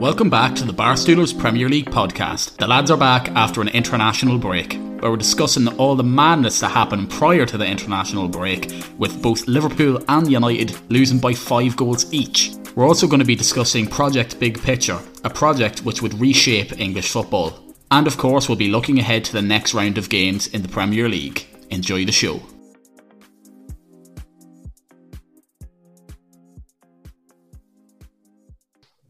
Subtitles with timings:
[0.00, 2.56] Welcome back to the Barstoolers Premier League podcast.
[2.56, 6.70] The lads are back after an international break, where we're discussing all the madness that
[6.70, 12.10] happened prior to the international break, with both Liverpool and United losing by five goals
[12.14, 12.52] each.
[12.74, 17.12] We're also going to be discussing Project Big Picture, a project which would reshape English
[17.12, 17.62] football.
[17.90, 20.68] And of course, we'll be looking ahead to the next round of games in the
[20.68, 21.46] Premier League.
[21.68, 22.40] Enjoy the show.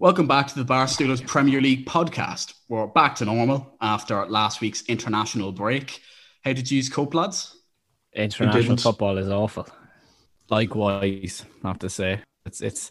[0.01, 2.55] Welcome back to the Barstoolers Premier League podcast.
[2.70, 6.01] We're back to normal after last week's international break.
[6.43, 7.55] How did you cope, lads?
[8.15, 9.69] International football is awful.
[10.48, 12.23] Likewise, I have to say.
[12.47, 12.91] It's it's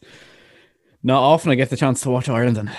[1.02, 2.70] not often I get the chance to watch Ireland and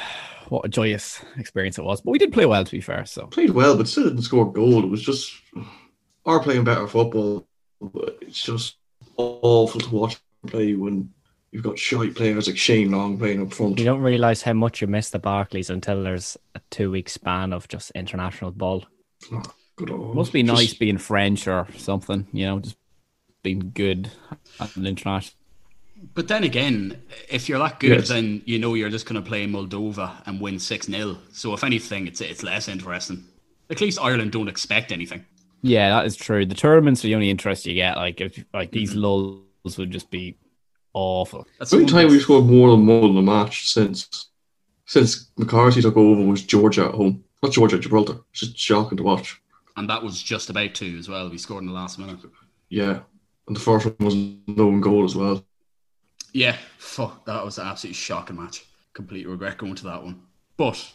[0.48, 2.00] what a joyous experience it was.
[2.00, 3.06] But we did play well to be fair.
[3.06, 4.84] So played well, but still didn't score a goal.
[4.84, 5.32] It was just
[6.24, 7.48] our playing better football.
[7.80, 8.76] But it's just
[9.16, 11.12] awful to watch play when
[11.52, 13.78] you've got shy players like Shane Long playing up front.
[13.78, 17.52] You don't realise how much you miss the Barclays until there's a two week span
[17.52, 18.84] of just international ball.
[19.32, 19.42] Oh,
[19.76, 20.14] good old.
[20.14, 22.76] Must be Just- nice being French or something, you know, just
[23.42, 24.10] being good
[24.58, 25.36] at an international.
[26.14, 28.08] But then again, if you're that good, Yes.
[28.08, 31.18] then you know you're just going to play Moldova and win 6 0.
[31.32, 33.24] So, if anything, it's, it's less interesting.
[33.68, 35.26] At least Ireland don't expect anything.
[35.62, 36.46] Yeah, that is true.
[36.46, 37.96] The tournaments are the only interest you get.
[37.96, 39.00] Like if like these mm-hmm.
[39.00, 40.36] lulls would just be
[40.92, 41.46] awful.
[41.58, 42.20] That's The only time we thing.
[42.20, 44.28] scored more than one in a match since
[44.86, 47.22] since McCarthy took over was Georgia at home.
[47.42, 48.18] Not Georgia, Gibraltar.
[48.32, 49.40] It's just shocking to watch.
[49.76, 51.30] And that was just about two as well.
[51.30, 52.18] We scored in the last minute.
[52.68, 53.00] Yeah.
[53.46, 54.14] And the first one was
[54.48, 55.44] no one goal as well.
[56.32, 58.64] Yeah, fuck, that was an absolutely shocking match.
[58.92, 60.22] Complete regret going to that one.
[60.56, 60.92] But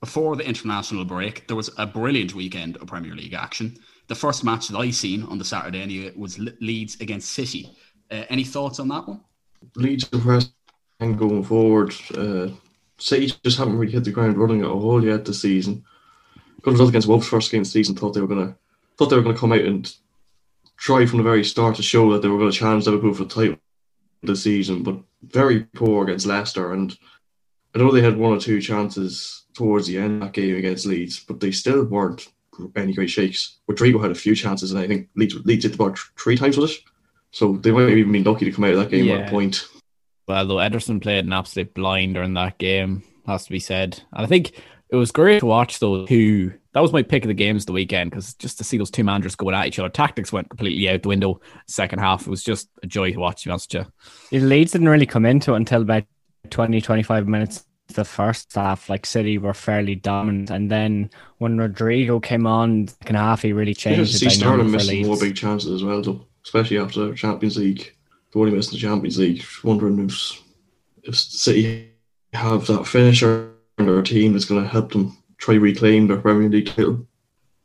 [0.00, 3.76] before the international break, there was a brilliant weekend of Premier League action.
[4.08, 7.70] The first match that I seen on the Saturday anyway was Le- Leeds against City.
[8.12, 9.20] Uh, any thoughts on that one?
[9.76, 10.08] Leeds
[11.00, 11.94] and going forward.
[12.14, 12.48] Uh,
[12.98, 15.84] City just haven't really hit the ground running at all yet this season.
[16.60, 17.96] Good result against Wolves first game of the season.
[17.96, 18.56] Thought they were gonna
[18.96, 19.92] thought they were gonna come out and
[20.76, 23.34] try from the very start to show that they were to challenge Liverpool for the
[23.34, 23.56] title
[24.22, 26.72] this season, but very poor against Leicester.
[26.72, 26.96] And
[27.74, 30.86] I know they had one or two chances towards the end of that game against
[30.86, 32.28] Leeds, but they still weren't
[32.76, 33.58] any great shakes.
[33.66, 36.70] Rodrigo had a few chances, and I think Leeds, Leeds the ball three times with
[36.70, 36.76] it.
[37.32, 39.26] So they might have even been lucky to come out of that game with Yeah.
[39.26, 39.66] a point.
[40.28, 44.00] Well, though Ederson played an absolute blinder in that game, has to be said.
[44.12, 44.52] And I think
[44.90, 46.52] it was great to watch those two.
[46.74, 49.04] That was my pick of the games the weekend because just to see those two
[49.04, 51.40] managers going at each other, tactics went completely out the window.
[51.66, 53.42] Second half, it was just a joy to watch.
[53.42, 53.86] To be honest with
[54.30, 54.38] you.
[54.40, 56.04] The Leeds didn't really come into it until about
[56.50, 57.64] 20, 25 minutes.
[57.88, 63.16] The first half, like City were fairly dominant, and then when Rodrigo came on, second
[63.16, 66.24] half he really changed just the see Sterling missing more big chances as well, though,
[66.44, 67.94] especially after Champions League.
[68.32, 69.40] The one he missed the Champions League.
[69.40, 70.42] Just wondering if
[71.02, 71.90] if City
[72.32, 76.48] have that finisher in their team that's going to help them try reclaim their Premier
[76.48, 77.06] League title.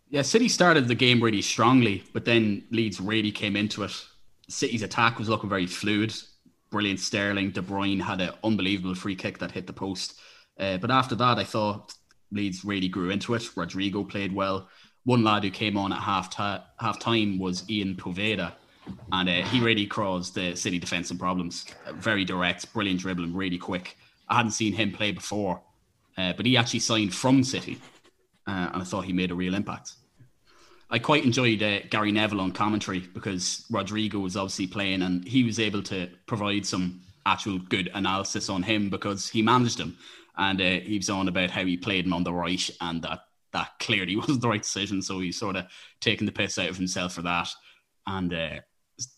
[0.10, 4.06] Yeah, City started the game really strongly, but then Leeds really came into it.
[4.50, 6.14] City's attack was looking very fluid.
[6.70, 7.52] Brilliant Sterling.
[7.52, 10.20] De Bruyne had an unbelievable free kick that hit the post.
[10.58, 11.94] Uh, but after that, I thought
[12.32, 13.56] Leeds really grew into it.
[13.56, 14.70] Rodrigo played well.
[15.04, 18.54] One lad who came on at half, ti- half time was Ian Poveda,
[19.12, 21.66] and uh, he really caused the City defence some problems.
[21.94, 23.98] Very direct, brilliant dribbling, really quick.
[24.30, 25.62] I hadn't seen him play before,
[26.18, 27.80] uh, but he actually signed from City,
[28.48, 29.94] uh, and I thought he made a real impact.
[30.90, 35.44] I quite enjoyed uh, Gary Neville on commentary because Rodrigo was obviously playing and he
[35.44, 39.98] was able to provide some actual good analysis on him because he managed him.
[40.38, 43.22] And uh, he was on about how he played him on the right and that
[43.52, 45.02] that clearly wasn't the right decision.
[45.02, 45.66] So he's sort of
[46.00, 47.50] taking the piss out of himself for that.
[48.06, 48.60] And uh,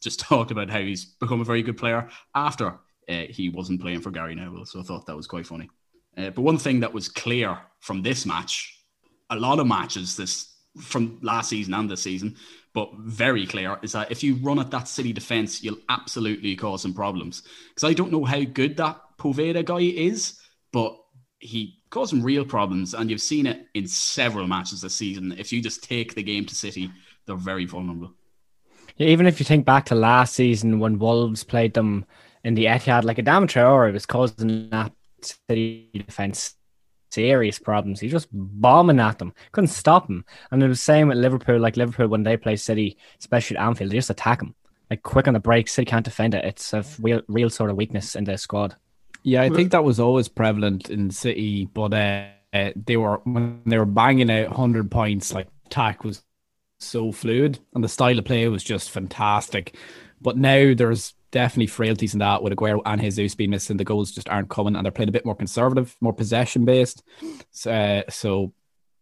[0.02, 2.80] just talked about how he's become a very good player after
[3.10, 4.66] uh, he wasn't playing for Gary Neville.
[4.66, 5.70] So I thought that was quite funny.
[6.18, 8.84] Uh, but one thing that was clear from this match,
[9.30, 12.36] a lot of matches this from last season and this season,
[12.74, 16.82] but very clear is that if you run at that City defense, you'll absolutely cause
[16.82, 17.44] some problems.
[17.70, 20.40] Because I don't know how good that Poveda guy is,
[20.72, 20.96] but
[21.40, 25.34] he caused some real problems, and you've seen it in several matches this season.
[25.38, 26.92] If you just take the game to City,
[27.26, 28.14] they're very vulnerable.
[29.00, 32.06] Yeah, even if you think back to last season when Wolves played them
[32.44, 34.92] in the Etihad, like Adama Traore was causing that
[35.22, 36.56] City defense
[37.12, 38.00] serious problems.
[38.00, 40.26] He's just bombing at them, couldn't stop him.
[40.52, 41.60] And it was the same with Liverpool.
[41.60, 44.54] Like Liverpool when they play City, especially at Anfield, they just attack him
[44.90, 45.68] like quick on the break.
[45.68, 46.46] City can't defend it.
[46.46, 48.76] It's a real, real sort of weakness in their squad.
[49.24, 53.78] Yeah, I think that was always prevalent in City, but uh, they were when they
[53.78, 55.34] were banging out hundred points.
[55.34, 56.24] Like attack was
[56.80, 59.76] so fluid, and the style of play was just fantastic.
[60.22, 63.78] But now there's definitely frailties in that with Aguero and Jesus being missing.
[63.78, 67.04] The goals just aren't coming, and they're playing a bit more conservative, more possession based.
[67.52, 68.54] So, uh, so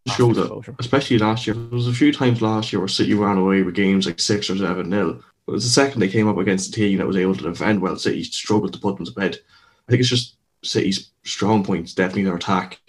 [0.06, 1.54] show that, especially last year.
[1.54, 4.48] There was a few times last year where City ran away with games like six
[4.50, 5.20] or seven nil.
[5.46, 7.42] But it was the second they came up against a team that was able to
[7.42, 7.96] defend well.
[7.96, 9.38] City struggled to put them to bed.
[9.86, 12.80] I think it's just City's strong points, definitely their attack,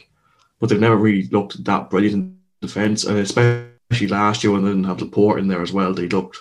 [0.60, 3.69] but they've never really looked that brilliant in defence, and especially
[4.08, 6.38] last year when they didn't have Laporte in there as well, they looked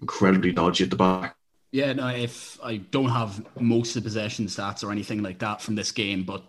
[0.00, 1.36] incredibly dodgy at the back.
[1.70, 5.62] Yeah, no, if I don't have most of the possession stats or anything like that
[5.62, 6.44] from this game, but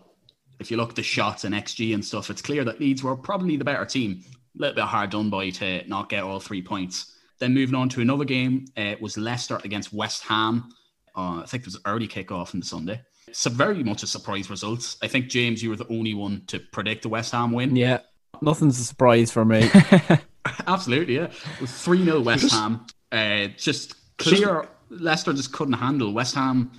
[0.60, 3.16] if you look at the shots and XG and stuff, it's clear that Leeds were
[3.16, 4.22] probably the better team.
[4.58, 7.18] A little bit hard done by to not get all three points.
[7.40, 10.70] Then moving on to another game, uh, it was Leicester against West Ham.
[11.16, 13.02] Uh, I think it was early kickoff on the Sunday.
[13.32, 14.96] So very much a surprise result.
[15.02, 17.76] I think James, you were the only one to predict the West Ham win.
[17.76, 18.00] Yeah,
[18.42, 19.70] nothing's a surprise for me.
[20.68, 21.28] Absolutely, yeah.
[21.66, 22.86] Three 0 West Ham.
[23.12, 26.72] Uh, just clear Leicester just couldn't handle West Ham.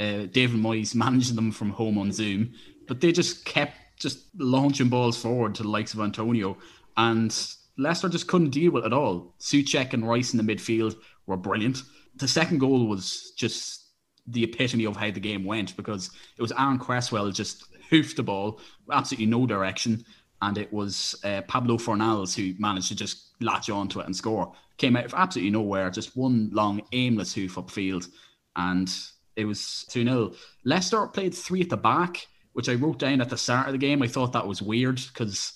[0.00, 2.52] Uh, David Moyes managing them from home on Zoom,
[2.88, 6.56] but they just kept just launching balls forward to the likes of Antonio,
[6.96, 7.46] and
[7.78, 9.34] Leicester just couldn't deal with it at all.
[9.38, 10.96] Soucek and Rice in the midfield
[11.26, 11.82] were brilliant.
[12.16, 13.82] The second goal was just
[14.26, 18.22] the epitome of how the game went because it was Aaron Cresswell just hoofed the
[18.22, 18.60] ball,
[18.90, 20.04] absolutely no direction,
[20.42, 24.52] and it was uh, Pablo Fornals who managed to just latch onto it and score.
[24.76, 28.08] Came out of absolutely nowhere, just one long aimless hoof upfield,
[28.56, 28.92] and
[29.36, 30.32] it was 2 0.
[30.64, 33.78] Leicester played three at the back, which I wrote down at the start of the
[33.78, 34.02] game.
[34.02, 35.52] I thought that was weird because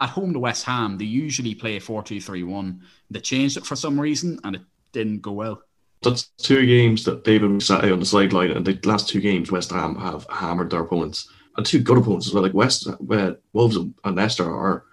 [0.00, 2.82] at home to West Ham, they usually play 4 2 3 1.
[3.10, 5.62] They changed it for some reason and it didn't go well.
[6.02, 9.70] That's two games that David sat on the sideline, and the last two games, West
[9.70, 11.28] Ham have hammered their opponents.
[11.56, 12.42] And two good opponents as well.
[12.42, 14.84] Like West, where Wolves and Leicester are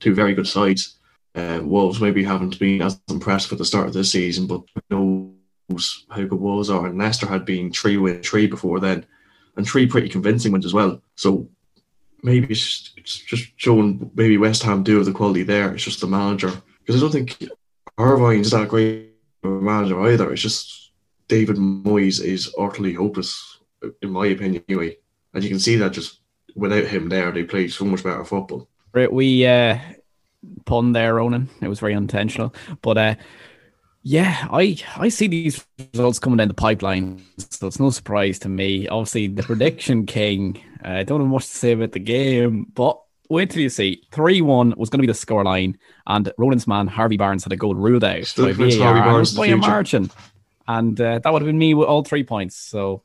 [0.00, 0.98] two very good sides.
[1.34, 6.04] Uh, Wolves maybe haven't been as impressed with the start of this season, but knows
[6.10, 6.86] how good Wolves are.
[6.86, 9.06] And Leicester had been three win three before then,
[9.56, 11.00] and three pretty convincing ones as well.
[11.16, 11.48] So
[12.22, 15.72] maybe it's, it's just showing maybe West Ham do have the quality there.
[15.72, 17.48] It's just the manager because I don't think
[17.98, 19.12] Irvine's that great
[19.44, 20.32] a manager either.
[20.32, 20.92] It's just
[21.28, 23.58] David Moyes is utterly hopeless,
[24.02, 24.96] in my opinion, anyway.
[25.34, 26.20] And you can see that just
[26.54, 28.68] without him there, they play so much better football.
[28.92, 29.78] Right, we uh,
[30.66, 31.48] pun there, Ronan.
[31.60, 33.14] It was very intentional, but uh,
[34.02, 35.64] yeah, I I see these
[35.94, 38.88] results coming down the pipeline, so it's no surprise to me.
[38.88, 40.60] Obviously, the prediction king.
[40.84, 44.02] Uh, I don't have much to say about the game, but wait till you see.
[44.10, 45.76] Three one was going to be the scoreline,
[46.06, 49.36] and Ronan's man Harvey Barnes had a goal ruled out Still by VAR Harvey Barnes
[49.36, 50.10] by a margin,
[50.66, 52.56] and uh, that would have been me with all three points.
[52.56, 53.04] So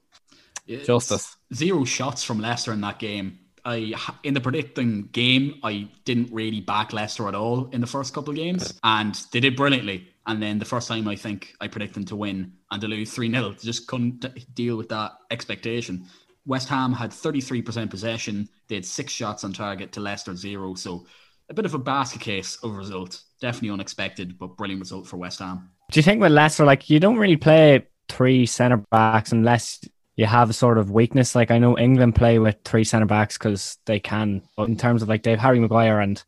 [0.68, 1.36] Justice.
[1.54, 3.40] Zero shots from Leicester in that game.
[3.66, 3.94] I
[4.24, 8.32] in the predicting game, I didn't really back Leicester at all in the first couple
[8.32, 10.08] of games, and they did brilliantly.
[10.26, 13.14] And then the first time I think I predict them to win and to lose
[13.14, 16.06] 3 0, just couldn't deal with that expectation.
[16.46, 18.48] West Ham had 33% possession.
[18.68, 20.76] They had six shots on target to Leicester zero.
[20.76, 21.06] So
[21.50, 23.22] a bit of a basket case of result.
[23.42, 25.70] Definitely unexpected, but brilliant result for West Ham.
[25.92, 29.80] Do you think with Leicester, like you don't really play three centre backs unless
[30.18, 31.36] you have a sort of weakness?
[31.36, 35.02] Like I know England play with three centre backs because they can, but in terms
[35.02, 36.22] of like they have Harry Maguire and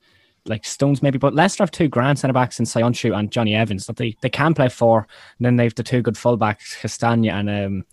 [0.45, 3.87] like Stones maybe, but Leicester have two grand centre backs in Söyüncü and Jonny Evans
[3.87, 5.07] that they, they can play four.
[5.37, 7.85] And then they've the two good fullbacks, Castagna and um,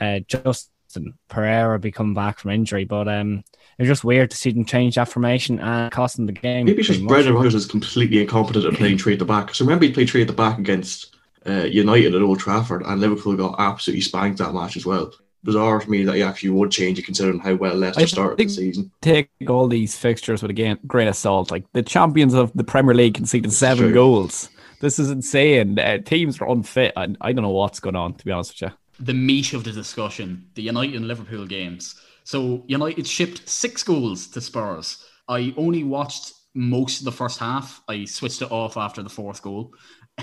[0.00, 2.84] uh, Justin Pereira be coming back from injury.
[2.84, 3.42] But um,
[3.78, 6.66] it's just weird to see them change that formation and costing the game.
[6.66, 7.06] Maybe it's just.
[7.06, 9.52] Brendan Rodgers is completely incompetent at playing three at the back.
[9.54, 11.16] So remember, he played three at the back against
[11.46, 15.12] uh, United at Old Trafford, and Liverpool got absolutely spanked that match as well.
[15.42, 18.36] Bizarre for me that he actually would change it considering how well Leicester I started
[18.36, 18.90] think- the season.
[19.00, 21.50] take all these fixtures with a grain, grain of salt.
[21.50, 23.94] Like the champions of the Premier League conceded seven true.
[23.94, 24.50] goals.
[24.80, 25.78] This is insane.
[25.78, 26.92] Uh, teams are unfit.
[26.96, 28.76] I, I don't know what's going on, to be honest with you.
[29.06, 31.94] the meat of the discussion, the United and Liverpool games.
[32.24, 35.04] So United shipped six goals to Spurs.
[35.28, 37.82] I only watched most of the first half.
[37.88, 39.74] I switched it off after the fourth goal.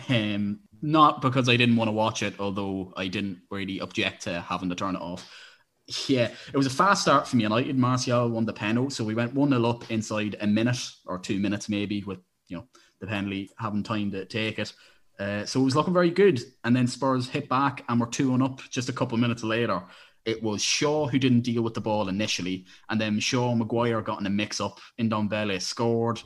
[0.10, 4.42] Um, not because I didn't want to watch it, although I didn't really object to
[4.42, 5.30] having to turn it off.
[6.08, 7.78] Yeah, it was a fast start from United.
[7.78, 11.40] Martial won the penalty, so we went 1 0 up inside a minute or two
[11.40, 12.68] minutes, maybe, with you know
[13.00, 14.74] the penalty having time to take it.
[15.18, 16.42] Uh, so it was looking very good.
[16.64, 19.44] And then Spurs hit back and were 2 1 up just a couple of minutes
[19.44, 19.82] later.
[20.28, 22.66] It was Shaw who didn't deal with the ball initially.
[22.90, 24.82] And then Shaw and Maguire got in a mix up.
[25.00, 26.22] Ndombele scored.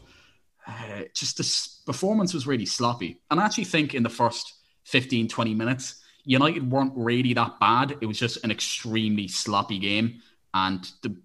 [0.68, 3.22] Uh, just the performance was really sloppy.
[3.30, 4.56] And I actually think in the first
[4.86, 7.96] 15, 20 minutes, United weren't really that bad.
[8.02, 10.20] It was just an extremely sloppy game.
[10.56, 11.16] And the,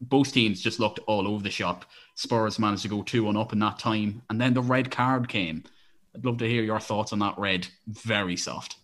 [0.00, 1.84] both teams just looked all over the shop.
[2.14, 4.22] Spurs managed to go 2 1 up in that time.
[4.30, 5.64] And then the red card came.
[6.14, 7.66] I'd love to hear your thoughts on that red.
[7.88, 8.76] Very soft.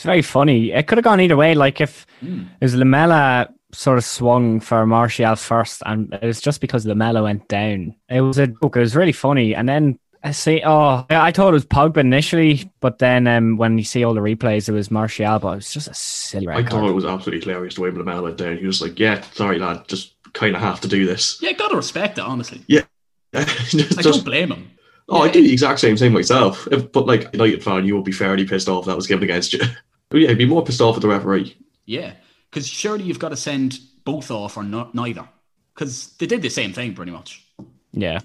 [0.00, 0.72] It's very funny.
[0.72, 1.54] It could have gone either way.
[1.54, 2.46] Like if mm.
[2.58, 7.22] it was Lamela sort of swung for Martial first, and it was just because Lamela
[7.22, 7.94] went down.
[8.08, 8.76] It was a joke.
[8.76, 9.54] It was really funny.
[9.54, 10.62] And then I see.
[10.64, 14.22] oh, I thought it was Pogba initially, but then um, when you see all the
[14.22, 15.38] replays, it was Martial.
[15.38, 16.48] But it was just a silly.
[16.48, 18.56] I thought it was absolutely hilarious the way Lamela went down.
[18.56, 21.76] He was like, "Yeah, sorry, lad, just kind of have to do this." Yeah, gotta
[21.76, 22.62] respect it, honestly.
[22.68, 22.84] Yeah,
[23.34, 24.70] just, I don't blame him.
[25.10, 26.66] Oh, yeah, I do the exact same thing myself.
[26.72, 29.52] If, but like United fan, you would be fairly pissed off that was given against
[29.52, 29.60] you.
[30.10, 31.56] but yeah, I'd be more pissed off at the referee.
[31.86, 32.12] Yeah,
[32.50, 35.26] because surely you've got to send both off or not neither.
[35.74, 37.46] Because they did the same thing pretty much.
[37.92, 38.20] Yeah.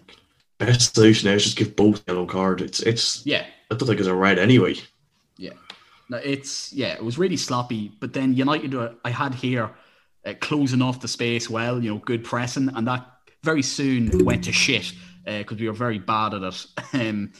[0.58, 2.62] Best solution is just give both yellow card.
[2.62, 3.46] It's it's yeah.
[3.72, 4.75] I don't think it's a red anyway.
[5.38, 5.54] Yeah.
[6.10, 6.94] No, it's yeah.
[6.94, 7.92] It was really sloppy.
[8.00, 9.72] But then United, uh, I had here
[10.25, 11.84] uh, closing off the space well.
[11.84, 13.06] You know, good pressing, and that
[13.44, 14.94] very soon went to shit
[15.25, 16.65] because uh, we were very bad at it.
[16.94, 17.34] Um,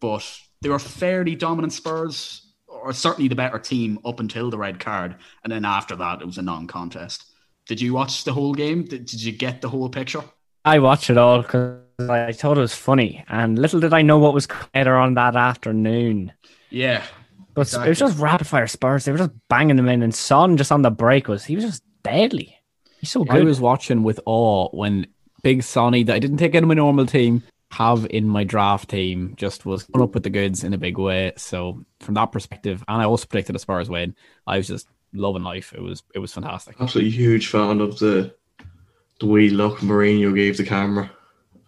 [0.00, 2.45] but they were fairly dominant Spurs,
[2.86, 6.26] or certainly the better team up until the red card, and then after that it
[6.26, 7.24] was a non-contest.
[7.66, 8.84] Did you watch the whole game?
[8.84, 10.22] Did, did you get the whole picture?
[10.64, 14.18] I watched it all because I thought it was funny, and little did I know
[14.18, 16.32] what was later on that afternoon.
[16.70, 17.04] Yeah,
[17.54, 17.86] but exactly.
[17.86, 19.04] it was just rapid fire Spurs.
[19.04, 21.64] They were just banging them in, and Son just on the break was he was
[21.64, 22.56] just deadly.
[23.00, 23.42] He's so good.
[23.42, 25.08] I was watching with awe when
[25.42, 27.42] Big Sonny that I didn't take in my normal team
[27.76, 30.96] have in my draft team just was coming up with the goods in a big
[30.96, 31.32] way.
[31.36, 34.14] So from that perspective, and I also predicted as far as win,
[34.46, 35.74] I was just loving life.
[35.74, 36.76] It was it was fantastic.
[36.80, 38.34] Absolutely huge fan of the
[39.20, 41.10] the way look Mourinho gave the camera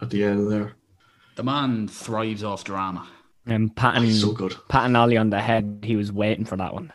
[0.00, 0.76] at the end there.
[1.36, 3.06] The man thrives off drama.
[3.46, 4.54] And patting, so good.
[4.68, 6.92] patting Ollie on the head, he was waiting for that one.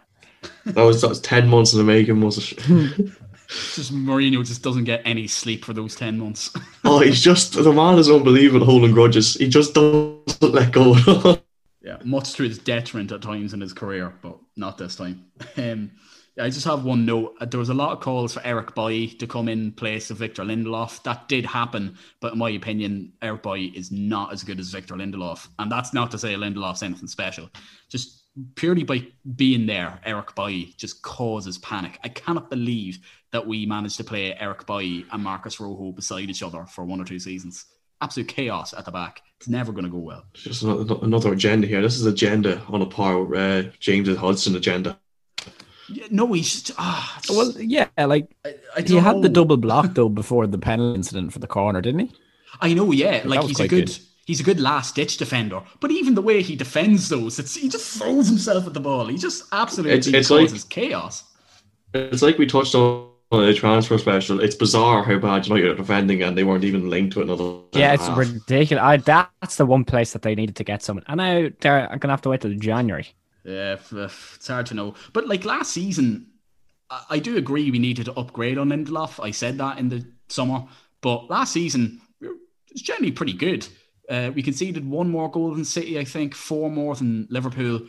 [0.65, 2.60] that was that was ten months in the making, was it?
[3.48, 6.52] just Mourinho just doesn't get any sleep for those ten months.
[6.86, 9.36] oh, he's just the man is unbelievable holding grudges.
[9.36, 10.96] He just doesn't let go.
[11.82, 15.26] yeah, much to his detriment at times in his career, but not this time.
[15.58, 15.92] Um,
[16.40, 17.36] I just have one note.
[17.52, 20.44] There was a lot of calls for Eric Bailly to come in place of Victor
[20.44, 21.04] Lindelof.
[21.04, 24.96] That did happen, but in my opinion, Eric Bailly is not as good as Victor
[24.96, 25.48] Lindelof.
[25.60, 27.50] And that's not to say Lindelof's anything special.
[27.88, 28.23] Just
[28.56, 32.00] purely by being there, Eric Bailly just causes panic.
[32.04, 33.00] I cannot believe
[33.32, 37.00] that we managed to play Eric Bailly and Marcos Rojo beside each other for one
[37.00, 37.66] or two seasons.
[38.02, 39.22] Absolute chaos at the back.
[39.38, 40.25] It's never going to go well.
[40.34, 41.82] Just another agenda here.
[41.82, 45.00] This is agenda on a par with uh, James Hudson agenda.
[45.90, 47.20] Yeah, no, he's just, ah.
[47.30, 51.34] well, yeah, like I, I he had the double block though before the penalty incident
[51.34, 52.12] for the corner, didn't he?
[52.62, 53.22] I know, yeah.
[53.25, 55.62] Like he's a good, good, he's a good last ditch defender.
[55.80, 59.08] But even the way he defends those, it's he just throws himself at the ball.
[59.08, 61.24] He just absolutely it's, it's causes like, chaos.
[61.94, 64.39] It's like we touched on the transfer special.
[64.39, 67.60] It's bizarre how bad United are defending, and they weren't even linked to another.
[67.74, 68.18] Yeah, it's half.
[68.18, 68.82] ridiculous.
[68.82, 72.00] I, that's the one place that they needed to get someone, and now they're going
[72.01, 73.08] to have to wait till January.
[73.44, 74.96] Yeah, it's hard to know.
[75.12, 76.27] But like last season,
[77.10, 79.24] I do agree we needed to upgrade on Lindelof.
[79.24, 80.63] I said that in the summer,
[81.01, 82.01] but last season
[82.74, 83.68] it's generally pretty good.
[84.13, 87.88] Uh, we conceded one more goal than City, I think, four more than Liverpool.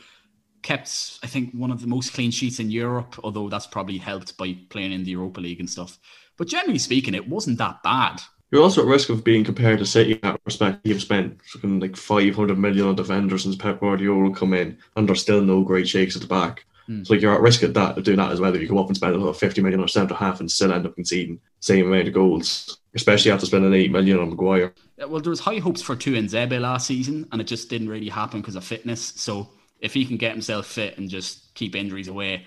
[0.62, 4.38] Kept, I think, one of the most clean sheets in Europe, although that's probably helped
[4.38, 5.98] by playing in the Europa League and stuff.
[6.38, 8.22] But generally speaking, it wasn't that bad.
[8.50, 10.80] You're also at risk of being compared to City in that respect.
[10.86, 15.42] You've spent like 500 million on defenders since Pep Guardiola come in, and there's still
[15.42, 16.64] no great shakes at the back.
[16.88, 17.06] Mm.
[17.06, 18.54] So like you're at risk of that of doing that as well.
[18.54, 20.86] If you go up and spend another 50 million or centre half and still end
[20.86, 24.74] up conceding same amount of goals, especially after spending 8 million on Maguire.
[24.98, 28.08] Yeah, well, there was high hopes for Tuanzebe last season, and it just didn't really
[28.08, 29.14] happen because of fitness.
[29.16, 29.48] So
[29.80, 32.44] if he can get himself fit and just keep injuries away,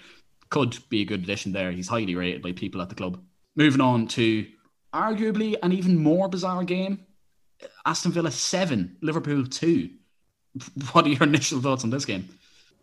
[0.49, 1.71] could be a good addition there.
[1.71, 3.19] He's highly rated by people at the club.
[3.55, 4.45] Moving on to
[4.93, 7.05] arguably an even more bizarre game.
[7.85, 9.89] Aston Villa 7, Liverpool 2.
[10.91, 12.29] What are your initial thoughts on this game?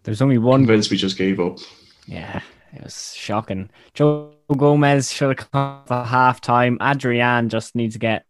[0.04, 0.60] There's only one.
[0.60, 1.58] Convinced we just gave up.
[2.06, 2.40] Yeah,
[2.72, 3.70] it was shocking.
[3.94, 6.78] Joe Gomez should have come for half time.
[6.80, 8.26] Adrian just needs to get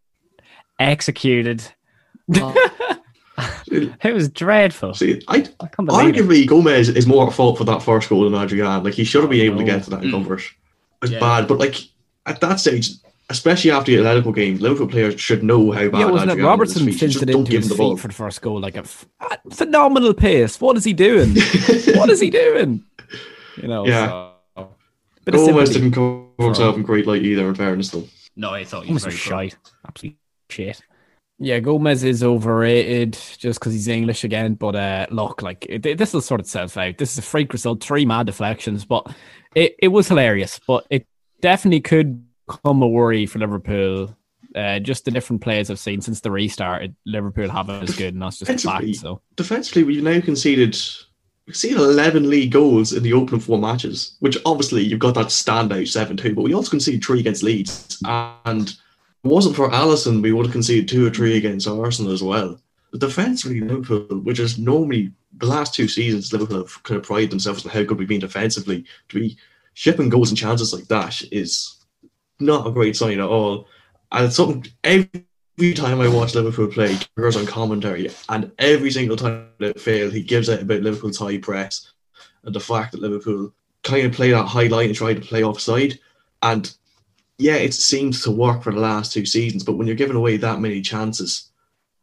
[0.78, 1.62] executed.
[2.28, 4.94] it was dreadful.
[4.94, 6.46] See, I, I arguably it.
[6.46, 8.82] Gomez is more at fault for that first goal than Adrian.
[8.82, 10.12] Like he should have been able to get to that in mm.
[10.12, 10.42] comfort.
[11.02, 11.20] It's yeah.
[11.20, 11.76] bad, but like
[12.24, 12.90] at that stage,
[13.30, 16.00] especially after the Atletico game, Liverpool players should know how bad.
[16.00, 16.42] Yeah, wasn't it?
[16.42, 16.96] Robertson is.
[16.96, 17.96] Just fizzed it don't into give his him the ball.
[17.96, 20.60] feet for the first goal, like a f- a phenomenal pace.
[20.60, 21.34] What is he doing?
[21.96, 22.84] what is he doing?
[23.56, 24.30] You know, Yeah.
[24.56, 24.68] so,
[25.24, 27.48] bit of Gomez didn't come himself in great light either.
[27.48, 28.04] In fairness, though.
[28.36, 29.56] No, I thought he was Almost very shite.
[29.86, 30.16] Absolute
[30.50, 30.82] shit.
[31.38, 34.54] Yeah, Gomez is overrated just because he's English again.
[34.54, 36.98] But uh, look, like it, this will sort itself out.
[36.98, 39.12] This is a freak result, three mad deflections, but
[39.54, 40.60] it, it was hilarious.
[40.66, 41.06] But it
[41.40, 44.16] definitely could become a worry for Liverpool.
[44.54, 48.22] Uh, just the different players I've seen since the restart, Liverpool haven't as good, and
[48.22, 48.94] that's just a fact.
[48.96, 50.78] So defensively, we've now conceded
[51.46, 55.26] we've seen 11 league goals in the opening four matches, which obviously you've got that
[55.26, 58.00] standout 7 2, but we also conceded three against Leeds.
[58.04, 58.74] And if
[59.24, 62.58] it wasn't for Alisson, we would have conceded two or three against Arsenal as well.
[62.90, 67.30] But defensively, Liverpool, which is normally the last two seasons, Liverpool have kind of prided
[67.30, 68.84] themselves on how good we've been defensively.
[69.08, 69.36] To be
[69.74, 71.83] shipping goals and chances like that is
[72.40, 73.66] not a great sign at all.
[74.12, 79.16] And it's something every time I watch Liverpool play, goes on commentary, and every single
[79.16, 81.92] time it failed, he gives out about Liverpool's high press
[82.44, 85.42] and the fact that Liverpool kind of play that high line and try to play
[85.42, 85.98] offside.
[86.42, 86.74] And
[87.38, 90.36] yeah, it seems to work for the last two seasons, but when you're giving away
[90.36, 91.50] that many chances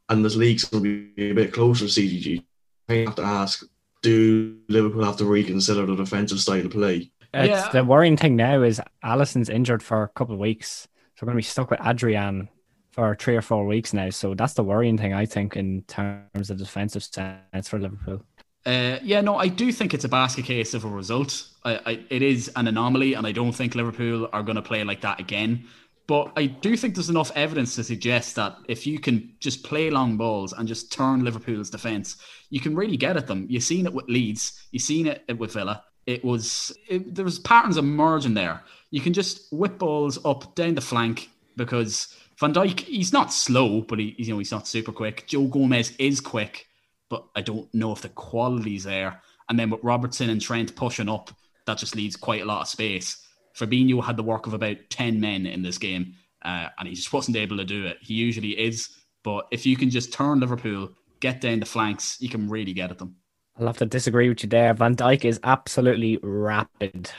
[0.09, 2.43] and this league's going to be a bit closer to CGG,
[2.89, 3.63] I have to ask,
[4.01, 7.11] do Liverpool have to reconsider the defensive style of play?
[7.33, 7.69] It's Yeah.
[7.71, 11.41] the worrying thing now is Alisson's injured for a couple of weeks, so we're going
[11.41, 12.49] to be stuck with Adrian
[12.91, 14.09] for three or four weeks now.
[14.09, 18.23] So that's the worrying thing, I think, in terms of defensive sense for Liverpool.
[18.65, 21.47] Uh, yeah, no, I do think it's a basket case of a result.
[21.63, 24.83] I, I, it is an anomaly, and I don't think Liverpool are going to play
[24.83, 25.65] like that again.
[26.07, 29.89] But I do think there's enough evidence to suggest that if you can just play
[29.89, 32.17] long balls and just turn Liverpool's defence,
[32.49, 33.45] you can really get at them.
[33.49, 35.83] You've seen it with Leeds, you've seen it with Villa.
[36.11, 38.63] It was it, there was patterns emerging there.
[38.89, 43.81] You can just whip balls up down the flank because Van Dijk he's not slow,
[43.81, 45.27] but he you know he's not super quick.
[45.27, 46.67] Joe Gomez is quick
[47.11, 49.21] but I don't know if the quality's there.
[49.49, 51.29] And then with Robertson and Trent pushing up,
[51.67, 53.27] that just leaves quite a lot of space.
[53.55, 57.11] Fabinho had the work of about 10 men in this game, uh, and he just
[57.11, 57.97] wasn't able to do it.
[57.99, 62.29] He usually is, but if you can just turn Liverpool, get down the flanks, you
[62.29, 63.17] can really get at them.
[63.59, 64.73] I'll have to disagree with you there.
[64.73, 67.11] Van Dijk is absolutely rapid.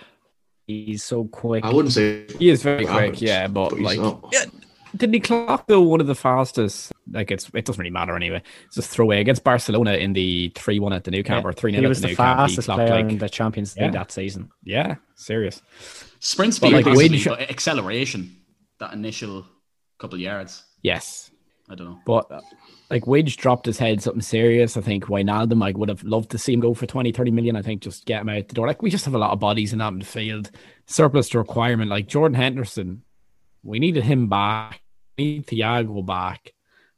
[0.67, 1.65] He's so quick.
[1.65, 3.47] I wouldn't say he is very rapid, quick, yeah.
[3.49, 3.99] But, but like,
[4.33, 4.45] yeah,
[4.97, 6.93] didn't he clock though one of the fastest?
[7.11, 8.43] Like it's it doesn't really matter anyway.
[8.67, 11.73] It's just throwaway against Barcelona in the three one at the new camp or three
[11.73, 12.39] he 0 was at the the new camp.
[12.39, 13.91] He fastest clocked player like in the Champions League Yeah.
[13.91, 14.51] that season.
[14.65, 15.61] yeah, serious.
[16.21, 18.37] Sprint But, speed, like, possibly, Wade- but acceleration,
[18.79, 19.45] that initial
[19.99, 21.31] couple of yards, Yes,
[21.69, 21.99] I don't know.
[22.07, 22.41] but uh,
[22.93, 24.77] like Widge dropped his head something serious.
[24.77, 27.57] I think Wijnaldum, I would have loved to see him go for 20, 30 million.
[27.57, 28.67] I think just get him out the door.
[28.67, 30.51] Like we just have a lot of bodies in that midfield,
[30.87, 31.91] surplus to requirement.
[31.91, 33.03] Like Jordan Henderson,
[33.63, 34.83] we needed him back.
[35.17, 36.53] We need Thiago back.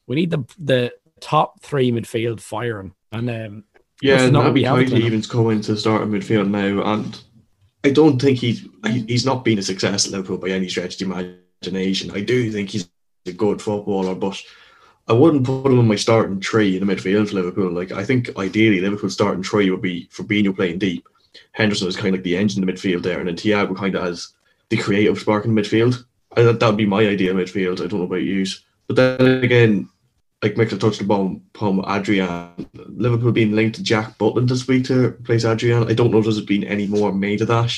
[0.09, 2.93] We need the the top three midfield firing.
[3.13, 3.65] And um,
[4.03, 7.23] Yeah, Naby we have at Keita even's coming to start in midfield now, and
[7.85, 11.09] I don't think he's he's not been a success at Liverpool by any stretch of
[11.09, 12.11] the imagination.
[12.11, 12.91] I do think he's
[13.27, 14.43] a good footballer, but
[15.07, 17.71] I wouldn't put him in my starting three in the midfield for Liverpool.
[17.71, 21.07] Like I think ideally Liverpool's starting three would be Fabinho playing deep.
[21.53, 23.95] Henderson is kind of like the engine in the midfield there, and then Thiago kind
[23.95, 24.29] of has
[24.71, 26.05] the creative spark in the midfield.
[26.37, 27.81] I, that would be my ideal midfield.
[27.81, 28.47] I don't know about you,
[28.87, 29.89] but then again,
[30.43, 35.07] like Mick touched upon, upon Adrian, Liverpool being linked to Jack Butland this week to
[35.09, 35.89] replace Adrian.
[35.89, 37.73] I don't know if there's been any more made of that,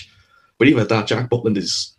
[0.58, 1.92] but even at that, Jack Butland is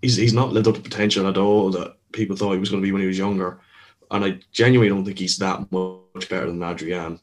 [0.00, 2.82] he's he's not lived up to potential at all that people thought he was going
[2.82, 3.60] to be when he was younger,
[4.12, 7.18] and I genuinely don't think he's that much better than Adrian.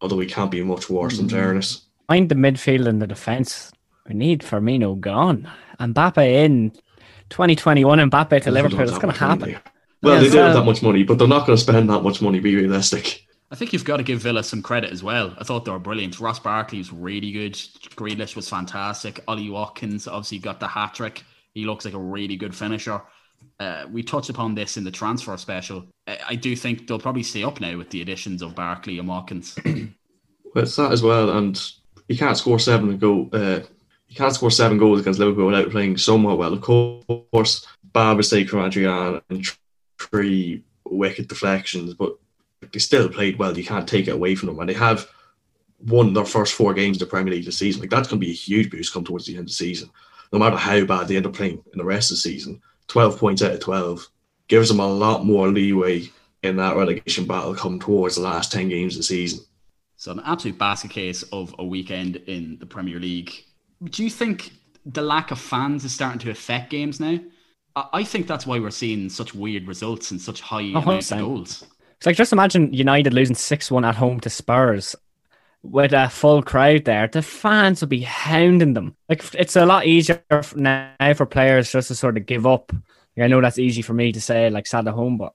[0.00, 1.30] Although he can't be much worse in mm.
[1.30, 1.86] fairness.
[2.08, 3.72] Mind the midfield and the defense.
[4.06, 5.48] We need Firmino gone.
[5.80, 6.70] Mbappe in
[7.30, 8.10] 2021.
[8.10, 8.78] Mbappe to Liverpool.
[8.78, 9.52] Don't It's going to much money.
[9.52, 9.72] happen.
[10.02, 12.02] Well, Yeah, they don't have that much money, but they're not going to spend that
[12.02, 12.40] much money.
[12.40, 13.26] Be realistic.
[13.50, 15.34] I think you've got to give Villa some credit as well.
[15.38, 16.18] I thought they were brilliant.
[16.18, 17.54] Ross Barkley was really good.
[17.54, 19.20] Grealish was fantastic.
[19.28, 21.24] Ollie Watkins obviously got the hat trick.
[21.54, 23.00] He looks like a really good finisher.
[23.58, 25.86] Uh, we touched upon this in the transfer special.
[26.06, 29.08] I, I do think they'll probably stay up now with the additions of Barkley and
[29.08, 29.56] Watkins.
[30.54, 31.60] Well, it's that as well, and
[32.08, 33.28] you can't score seven go.
[33.30, 33.60] Uh,
[34.08, 36.54] you can't score seven goals against Liverpool without playing somewhat well.
[36.54, 39.46] Of course, bad mistake from Adrian and
[40.00, 42.16] three wicked deflections, but
[42.72, 43.54] they still played well.
[43.54, 45.06] You can't take it away from them, and they have
[45.80, 47.82] won their first four games of the Premier League this season.
[47.82, 49.90] Like that's going to be a huge boost come towards the end of the season.
[50.32, 53.18] No matter how bad they end up playing in the rest of the season, twelve
[53.18, 54.08] points out of twelve
[54.48, 56.08] gives them a lot more leeway
[56.42, 59.40] in that relegation battle come towards the last ten games of the season.
[59.96, 63.32] So an absolute basket case of a weekend in the Premier League.
[63.84, 64.52] Do you think
[64.84, 67.18] the lack of fans is starting to affect games now?
[67.74, 71.64] I think that's why we're seeing such weird results and such high amounts of goals.
[71.96, 74.94] It's like just imagine United losing six one at home to Spurs
[75.70, 77.08] with a full crowd there.
[77.08, 78.96] The fans will be hounding them.
[79.08, 80.22] Like it's a lot easier
[80.54, 82.72] now for players just to sort of give up.
[82.72, 85.32] Like, I know that's easy for me to say, like sat at home, but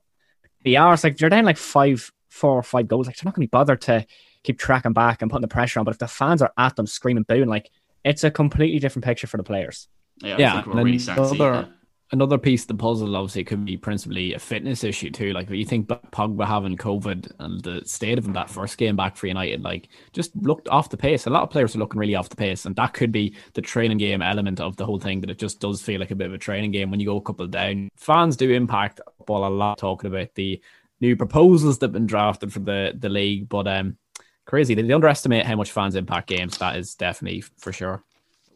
[0.64, 3.08] the hours like you're down like five, four or five goals.
[3.08, 4.06] Like they're not going to be bothered to
[4.44, 5.86] keep tracking back and putting the pressure on.
[5.86, 7.70] But if the fans are at them screaming, booing, like
[8.04, 9.88] it's a completely different picture for the players.
[10.18, 10.64] Yeah, yeah.
[10.66, 11.70] Really another,
[12.12, 15.32] another piece of the puzzle obviously could be principally a fitness issue too.
[15.32, 19.16] Like you think Pogba having COVID and the state of him that first game back
[19.16, 21.26] for United, like just looked off the pace.
[21.26, 23.62] A lot of players are looking really off the pace, and that could be the
[23.62, 25.22] training game element of the whole thing.
[25.22, 27.18] That it just does feel like a bit of a training game when you go
[27.18, 27.90] a couple down.
[27.96, 29.78] Fans do impact football a lot.
[29.78, 30.62] Talking about the
[31.00, 33.98] new proposals that've been drafted for the the league, but um,
[34.46, 34.76] crazy.
[34.76, 36.58] They underestimate how much fans impact games.
[36.58, 38.04] That is definitely for sure.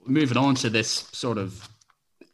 [0.07, 1.67] Moving on to this sort of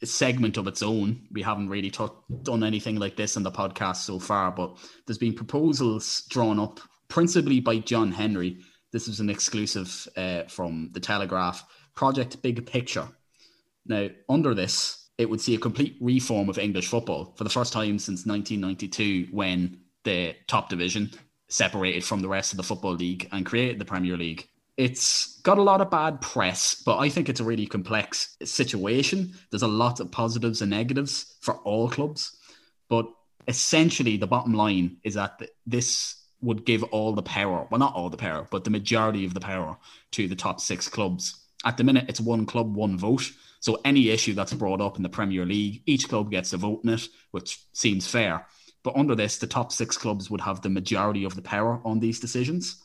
[0.03, 1.27] segment of its own.
[1.31, 2.07] We haven't really t-
[2.43, 6.79] done anything like this in the podcast so far, but there's been proposals drawn up
[7.07, 8.59] principally by John Henry.
[8.91, 11.63] This is an exclusive uh, from the Telegraph
[11.95, 13.07] Project Big Picture.
[13.85, 17.73] Now, under this, it would see a complete reform of English football for the first
[17.73, 21.11] time since 1992 when the top division
[21.47, 24.47] separated from the rest of the Football League and created the Premier League.
[24.77, 29.33] It's got a lot of bad press, but I think it's a really complex situation.
[29.49, 32.37] There's a lot of positives and negatives for all clubs.
[32.89, 33.05] But
[33.47, 38.09] essentially, the bottom line is that this would give all the power, well, not all
[38.09, 39.77] the power, but the majority of the power
[40.11, 41.35] to the top six clubs.
[41.63, 43.31] At the minute, it's one club, one vote.
[43.59, 46.81] So any issue that's brought up in the Premier League, each club gets a vote
[46.83, 48.47] in it, which seems fair.
[48.83, 51.99] But under this, the top six clubs would have the majority of the power on
[51.99, 52.81] these decisions.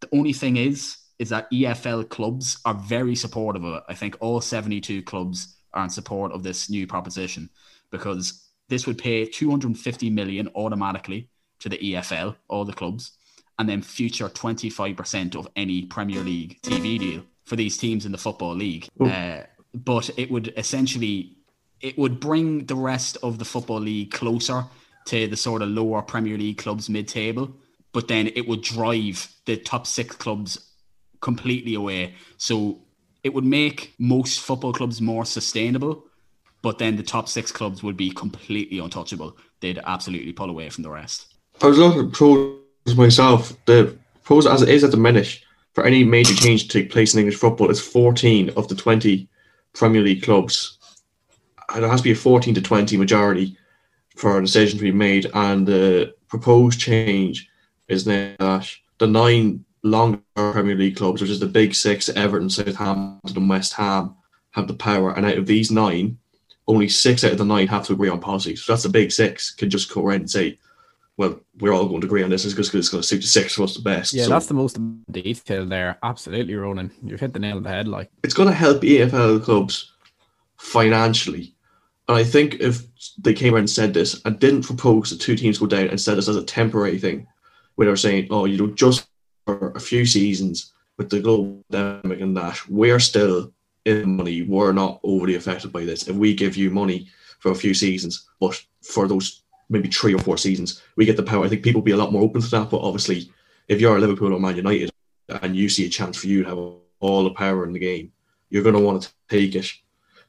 [0.00, 3.82] The only thing is, is that EFL clubs are very supportive of it.
[3.90, 7.50] I think all 72 clubs are in support of this new proposition
[7.90, 11.28] because this would pay 250 million automatically
[11.58, 13.12] to the EFL, all the clubs,
[13.58, 18.18] and then future 25% of any Premier League TV deal for these teams in the
[18.18, 18.88] Football League.
[18.98, 19.42] Uh,
[19.74, 21.36] but it would essentially
[21.82, 24.64] it would bring the rest of the Football League closer
[25.06, 27.54] to the sort of lower Premier League clubs mid-table,
[27.92, 30.69] but then it would drive the top six clubs
[31.20, 32.14] completely away.
[32.36, 32.80] So
[33.22, 36.04] it would make most football clubs more sustainable,
[36.62, 39.36] but then the top six clubs would be completely untouchable.
[39.60, 41.34] They'd absolutely pull away from the rest.
[41.62, 42.56] I was looking at pros
[42.96, 43.52] myself.
[43.66, 45.40] The pros as it is at the minute
[45.74, 49.28] for any major change to take place in English football is 14 of the 20
[49.74, 50.78] Premier League clubs.
[51.72, 53.56] And there has to be a 14 to 20 majority
[54.16, 55.26] for a decision to be made.
[55.34, 57.48] And the proposed change
[57.88, 63.36] is that the nine longer Premier League clubs, which is the big six, Everton, Southampton,
[63.36, 64.14] and West Ham,
[64.52, 65.12] have the power.
[65.12, 66.18] And out of these nine,
[66.66, 68.56] only six out of the nine have to agree on policy.
[68.56, 70.58] So that's the big six can just go around and say,
[71.16, 73.58] well, we're all going to agree on this because it's going to suit the six
[73.58, 74.14] of us the best.
[74.14, 74.78] Yeah, so, that's the most
[75.10, 75.98] detail there.
[76.02, 76.90] Absolutely, Ronan.
[77.04, 77.88] You've hit the nail on the head.
[77.88, 79.92] Like it's going to help EFL clubs
[80.56, 81.54] financially.
[82.08, 82.82] And I think if
[83.18, 86.00] they came around and said this and didn't propose the two teams go down and
[86.00, 87.26] said this as a temporary thing,
[87.74, 89.06] where they're saying, oh, you know, just
[89.58, 93.52] for a few seasons with the global pandemic and that, we're still
[93.84, 94.42] in money.
[94.42, 96.08] We're not overly affected by this.
[96.08, 97.08] If we give you money
[97.38, 101.22] for a few seasons, but for those maybe three or four seasons, we get the
[101.22, 101.44] power.
[101.44, 102.70] I think people be a lot more open to that.
[102.70, 103.30] But obviously,
[103.68, 104.90] if you're a Liverpool or Man United
[105.28, 108.12] and you see a chance for you to have all the power in the game,
[108.50, 109.72] you're going to want to take it.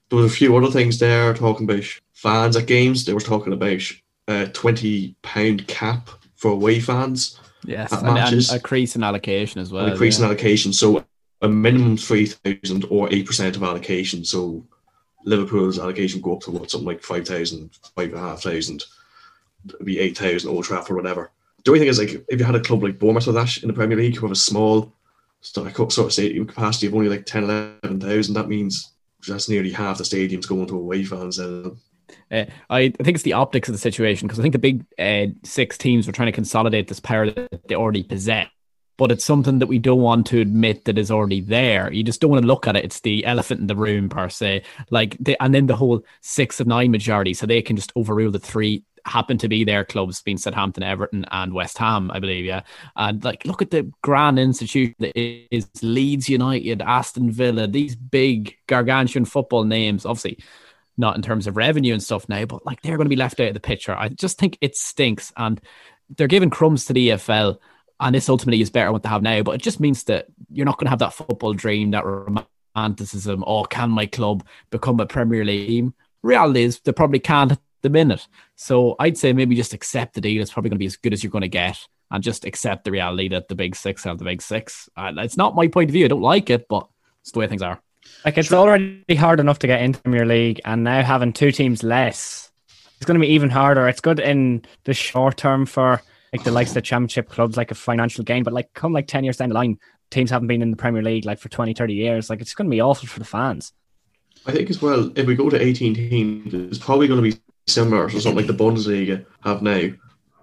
[0.10, 3.06] There was a few other things there talking about fans at games.
[3.06, 3.82] They were talking about
[4.28, 7.40] a twenty pound cap for away fans.
[7.66, 9.86] Yes, and, and, a crease in allocation as well.
[9.86, 10.26] And a crease yeah.
[10.26, 10.74] in allocation.
[10.74, 11.06] So
[11.42, 14.26] a minimum three thousand or eight percent of allocation.
[14.26, 14.66] So
[15.26, 18.84] Liverpool's allocation go up to what something like five thousand, five and a half thousand.
[19.68, 21.32] It'd be eight thousand Old Trafford or whatever.
[21.64, 23.68] The only thing is like if you had a club like Bournemouth or that in
[23.68, 24.92] the Premier League who have a small
[25.42, 28.92] sort of stadium capacity of only like 10, 11,000, that means
[29.28, 31.40] that's nearly half the stadiums going to away fans.
[31.40, 31.78] And
[32.32, 35.34] uh, I, think it's the optics of the situation because I think the big uh,
[35.44, 38.48] six teams were trying to consolidate this power that they already possess.
[38.98, 41.92] But it's something that we don't want to admit that is already there.
[41.92, 42.86] You just don't want to look at it.
[42.86, 44.62] It's the elephant in the room per se.
[44.92, 48.38] Like, and then the whole six of nine majority, so they can just overrule the
[48.38, 52.46] three happen to be their clubs being Southampton, Everton, and West Ham, I believe.
[52.46, 52.62] Yeah,
[52.96, 58.56] and like look at the grand institution that is Leeds United, Aston Villa, these big
[58.68, 60.06] gargantuan football names.
[60.06, 60.40] Obviously,
[61.02, 63.42] not in terms of revenue and stuff now, but like they're going to be left
[63.42, 63.94] out of the picture.
[63.94, 65.60] I just think it stinks, and
[66.16, 67.58] they're giving crumbs to the EFL,
[68.00, 69.44] and this ultimately is better what they have now.
[69.44, 73.44] But it just means that you're not going to have that football dream, that romanticism.
[73.46, 75.94] Or oh, can my club become a Premier League team?
[76.24, 78.28] Reality is they probably can't at the minute.
[78.56, 80.42] So I'd say maybe just accept the deal.
[80.42, 81.78] It's probably going to be as good as you're going to get,
[82.12, 84.90] and just accept the reality that the big six have the big six.
[84.98, 86.06] It's not my point of view.
[86.06, 86.88] I don't like it, but
[87.22, 87.82] it's the way things are.
[88.26, 91.84] Like it's already hard enough to get into Premier League, and now having two teams
[91.84, 92.52] less,
[92.98, 93.88] it's going to be even harder.
[93.88, 97.72] It's good in the short term for like the likes of the championship clubs, like
[97.72, 99.78] a financial gain, but like come like 10 years down the line,
[100.12, 102.30] teams haven't been in the Premier League like for 20, 30 years.
[102.30, 103.74] Like it's going to be awful for the fans.
[104.46, 107.42] I think as well, if we go to 18 teams, it's probably going to be
[107.68, 109.90] similar to something like the Bundesliga have now.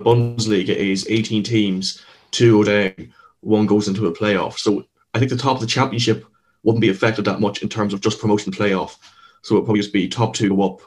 [0.00, 4.58] Bundesliga is 18 teams, two go down, one goes into a playoff.
[4.58, 6.24] So I think the top of the championship
[6.62, 8.96] wouldn't be affected that much in terms of just promotion playoff.
[9.42, 10.80] So it'll probably just be top two go up,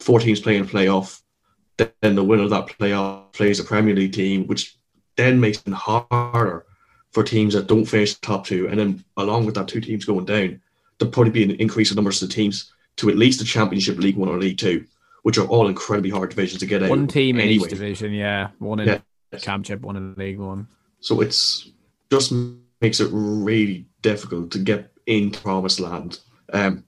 [0.00, 1.22] four teams playing playoff,
[1.76, 4.76] then the winner of that playoff plays a Premier League team, which
[5.16, 6.66] then makes it harder
[7.12, 8.68] for teams that don't finish top two.
[8.68, 10.60] And then along with that, two teams going down,
[10.98, 14.16] there'll probably be an increase in numbers of teams to at least the Championship, League
[14.16, 14.84] One, or League Two,
[15.22, 16.90] which are all incredibly hard divisions to get out.
[16.90, 17.54] One team anyway.
[17.54, 18.50] in each division, yeah.
[18.58, 19.38] One in yeah.
[19.38, 20.68] Championship, one in League One.
[21.00, 21.70] So it's
[22.10, 22.32] just
[22.80, 26.20] makes it really difficult to get into promised land.
[26.52, 26.84] Um,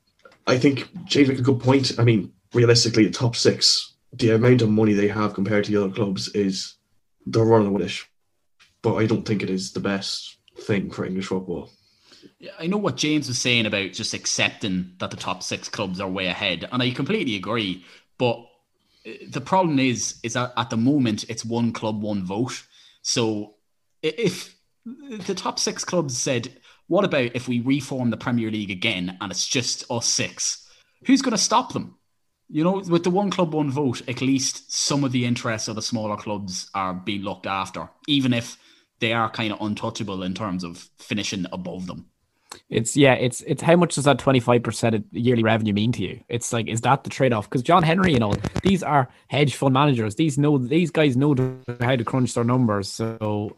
[0.47, 1.93] I think James make a good point.
[1.99, 5.83] I mean, realistically, the top six the amount of money they have compared to the
[5.83, 6.75] other clubs is
[7.27, 7.99] they're running with it.
[8.83, 11.71] But I don't think it is the best thing for English football.
[12.59, 16.09] I know what James was saying about just accepting that the top six clubs are
[16.09, 17.85] way ahead, and I completely agree.
[18.19, 18.39] But
[19.07, 22.63] uh, the problem is, is that at the moment it's one club, one vote.
[23.03, 23.55] So
[24.03, 26.49] if the top six clubs said,
[26.87, 30.69] "What about if we reform the Premier League again and it's just us six?
[31.07, 31.97] Who's going to stop them?
[32.49, 35.75] you know, with the one club, one vote, at least some of the interests of
[35.75, 38.57] the smaller clubs are being looked after, even if
[39.01, 42.07] they are kind of untouchable in terms of finishing above them.
[42.71, 45.93] It's yeah, it's it's how much does that twenty five percent of yearly revenue mean
[45.93, 46.21] to you?
[46.29, 47.51] It's like is that the trade off?
[47.51, 50.15] Because John Henry and all these are hedge fund managers.
[50.15, 51.35] These know these guys know
[51.81, 52.89] how to crunch their numbers.
[52.89, 53.57] So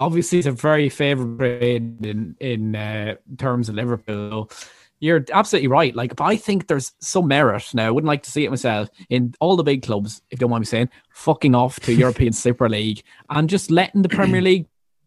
[0.00, 4.50] obviously, it's a very favorable trade in in uh, terms of Liverpool.
[4.98, 5.94] You're absolutely right.
[5.94, 7.86] Like, but I think there's some merit now.
[7.86, 10.50] I wouldn't like to see it myself in all the big clubs, if you don't
[10.50, 14.66] mind me saying, fucking off to European Super League and just letting the Premier League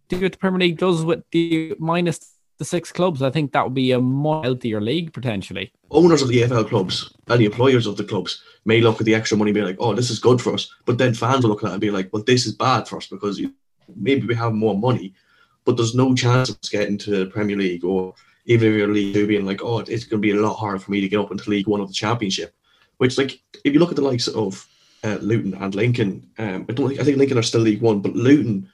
[0.10, 3.22] do what the Premier League does with the minus the six clubs.
[3.22, 5.72] I think that would be a more healthier league potentially.
[5.92, 9.16] Owners of the EFL clubs and the employers of the clubs may look at the
[9.16, 11.52] extra money and be like, "Oh, this is good for us," but then fans will
[11.52, 13.40] look at it and be like, "Well, this is bad for us because
[13.96, 15.14] maybe we have more money,
[15.66, 18.14] but there's no chance of us getting to the Premier League or."
[18.46, 20.80] even if you're League Two, being like, oh, it's going to be a lot harder
[20.80, 22.54] for me to get up into League One of the Championship.
[22.98, 24.68] Which, like, if you look at the likes of
[25.04, 28.02] uh, Luton and Lincoln, um, I don't think I think Lincoln are still League One,
[28.02, 28.70] but Luton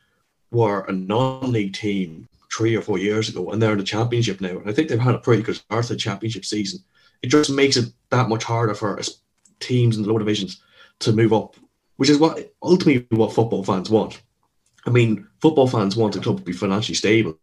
[0.51, 4.57] were a non-league team three or four years ago, and they're in the Championship now.
[4.57, 6.83] And I think they've had a pretty good start to the Championship season.
[7.21, 8.99] It just makes it that much harder for
[9.59, 10.61] teams in the lower divisions
[10.99, 11.55] to move up,
[11.97, 14.21] which is what ultimately what football fans want.
[14.89, 17.39] I mean, football fans want the club to be financially stable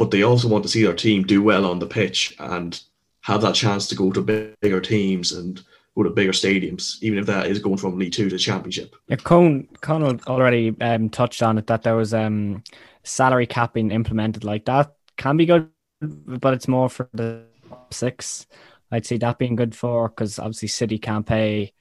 [0.00, 2.82] but they also want to see their team do well on the pitch and
[3.20, 4.22] have that chance to go to
[4.62, 5.60] bigger teams and
[5.94, 8.96] go to bigger stadiums, even if that is going from League Two to Championship.
[9.08, 12.64] Yeah, Con Conal already um, touched on it that there was um,
[13.02, 15.68] salary capping implemented like that can be good,
[16.00, 18.46] but it's more for the top six.
[18.90, 21.74] I'd see that being good for because obviously City can't pay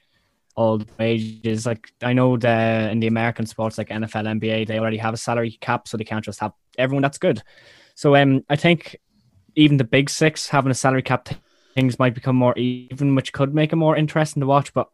[0.59, 1.65] all the wages.
[1.65, 5.17] Like I know the in the American sports like NFL, NBA, they already have a
[5.17, 7.01] salary cap, so they can't just have everyone.
[7.01, 7.41] That's good.
[7.95, 8.97] So um, I think
[9.55, 11.29] even the big six having a salary cap
[11.75, 14.73] things might become more even, which could make it more interesting to watch.
[14.73, 14.89] But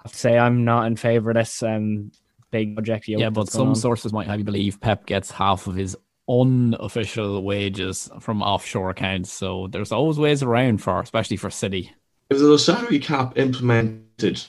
[0.00, 2.10] I have to say I'm not in favour of this um,
[2.50, 3.06] big project.
[3.06, 3.74] Yeah, but some on.
[3.76, 5.96] sources might have you believe Pep gets half of his
[6.28, 9.32] unofficial wages from offshore accounts.
[9.32, 11.92] So there's always ways around for, especially for City.
[12.30, 14.42] If there's a salary cap implemented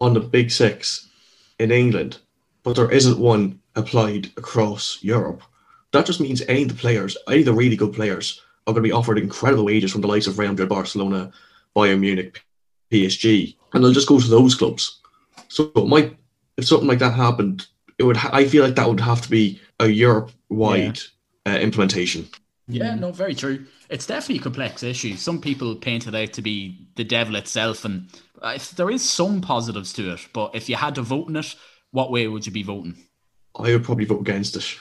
[0.00, 1.08] on the big six
[1.58, 2.18] in England,
[2.62, 5.42] but there isn't one applied across Europe,
[5.92, 8.82] that just means any of the players, any of the really good players, are going
[8.82, 11.32] to be offered incredible wages from the likes of Real Madrid, Barcelona,
[11.74, 12.44] Bayern Munich,
[12.90, 15.00] PSG, and they'll just go to those clubs.
[15.48, 16.16] So it might,
[16.56, 17.66] if something like that happened,
[17.98, 18.16] it would.
[18.16, 20.98] Ha- I feel like that would have to be a Europe-wide
[21.46, 21.54] yeah.
[21.54, 22.28] uh, implementation.
[22.66, 23.64] Yeah, no, very true.
[23.88, 25.16] It's definitely a complex issue.
[25.16, 28.08] Some people paint it out to be the devil itself, and
[28.76, 30.28] there is some positives to it.
[30.32, 31.54] But if you had to vote in it,
[31.90, 32.96] what way would you be voting?
[33.56, 34.78] I would probably vote against it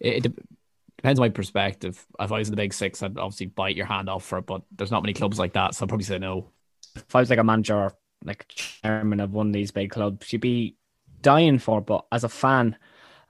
[0.00, 0.32] it, it
[0.96, 2.04] depends on my perspective.
[2.20, 4.46] If I was in the big six, I'd obviously bite your hand off for it,
[4.46, 6.50] but there's not many clubs like that, so I'd probably say no.
[6.94, 7.92] If I was like a manager or
[8.24, 10.76] like chairman of one of these big clubs, you'd be
[11.22, 12.76] dying for it, but as a fan,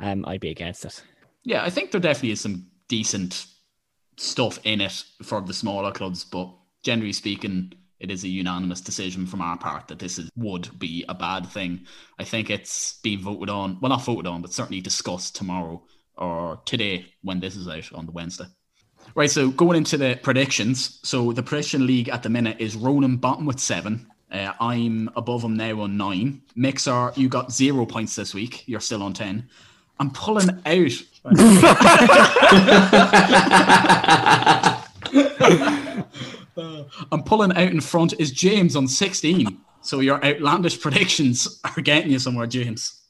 [0.01, 1.03] um, I'd be against it.
[1.45, 3.47] Yeah, I think there definitely is some decent
[4.17, 6.53] stuff in it for the smaller clubs, but
[6.83, 11.05] generally speaking, it is a unanimous decision from our part that this is, would be
[11.09, 11.87] a bad thing.
[12.19, 15.83] I think it's being voted on, well, not voted on, but certainly discussed tomorrow
[16.17, 18.47] or today when this is out on the Wednesday.
[19.15, 20.99] Right, so going into the predictions.
[21.03, 24.09] So the prediction league at the minute is Ronan bottom with seven.
[24.31, 26.43] Uh, I'm above him now on nine.
[26.57, 28.65] Mixer, you got zero points this week.
[28.67, 29.49] You're still on 10.
[29.99, 30.93] I'm pulling out.
[36.57, 39.61] I'm pulling out in front is James on 16.
[39.83, 43.03] So your outlandish predictions are getting you somewhere, James.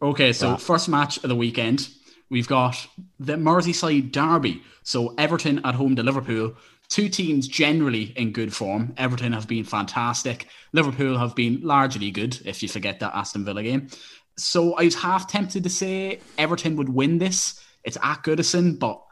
[0.00, 1.88] Okay, so first match of the weekend,
[2.28, 2.86] we've got
[3.20, 4.62] the Merseyside Derby.
[4.82, 6.54] So Everton at home to Liverpool.
[6.88, 8.94] Two teams generally in good form.
[8.96, 10.48] Everton have been fantastic.
[10.72, 13.88] Liverpool have been largely good, if you forget that Aston Villa game.
[14.36, 17.62] So I was half tempted to say Everton would win this.
[17.84, 19.02] It's at Goodison, but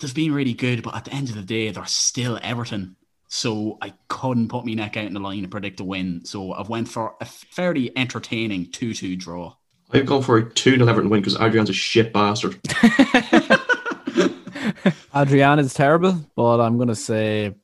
[0.00, 0.82] they've been really good.
[0.82, 2.96] But at the end of the day, they're still Everton.
[3.28, 6.24] So I couldn't put my neck out in the line and predict a win.
[6.24, 9.54] So I've went for a fairly entertaining 2-2 draw.
[9.92, 12.58] I've gone for a 2 0 Everton win because Adrian's a shit bastard.
[15.14, 17.54] Adrian is terrible, but I'm going to say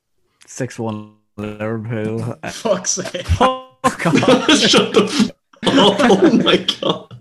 [0.45, 2.35] 6 1 Liverpool.
[2.51, 3.25] Fuck's sake.
[3.85, 4.51] Fuck off.
[4.57, 5.35] Shut the f- up.
[5.99, 7.11] Oh my god.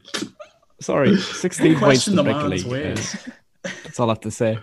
[0.80, 2.72] Sorry, 16 points Question to the man's league.
[2.72, 3.28] ways.
[3.62, 4.58] That's all I have to say.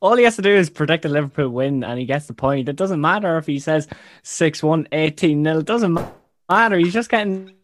[0.00, 2.68] All he has to do is predict a Liverpool win and he gets the point.
[2.68, 3.86] It doesn't matter if he says
[4.22, 5.58] 6 1, 18 0.
[5.58, 5.98] It doesn't
[6.48, 6.78] matter.
[6.78, 7.54] He's just getting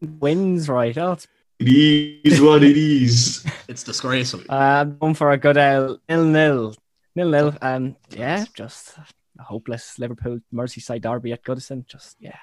[0.00, 0.96] wins right.
[0.98, 1.26] Oh, it's,
[1.58, 3.44] It is what it is.
[3.68, 4.42] It's disgraceful.
[4.48, 4.54] uh,
[4.84, 5.98] I'm going for a good L.
[6.08, 6.74] Nil nil.
[7.16, 7.54] Nil nil.
[7.60, 8.96] Um, yeah, just
[9.38, 11.86] a hopeless Liverpool Merseyside derby at Goodison.
[11.86, 12.38] Just, yeah,